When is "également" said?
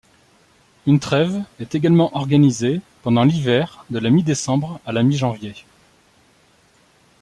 1.75-2.15